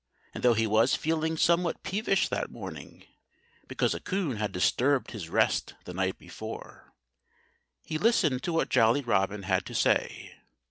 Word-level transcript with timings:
And 0.33 0.43
though 0.43 0.55
he 0.55 0.65
was 0.65 0.95
feeling 0.95 1.37
somewhat 1.37 1.83
peevish 1.83 2.27
that 2.29 2.49
morning, 2.49 3.05
because 3.67 3.93
a 3.93 3.99
coon 3.99 4.37
had 4.37 4.51
disturbed 4.51 5.11
his 5.11 5.29
rest 5.29 5.75
the 5.85 5.93
night 5.93 6.17
before, 6.17 6.91
he 7.83 7.99
listened 7.99 8.41
to 8.41 8.51
what 8.53 8.69
Jolly 8.69 9.01
Robin 9.03 9.43
had 9.43 9.63
to 9.67 9.75
say. 9.75 10.33